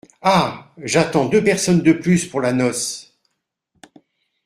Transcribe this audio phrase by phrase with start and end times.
[0.23, 0.73] Ah!
[0.79, 3.13] j’attends deux personnes de plus pour la noce.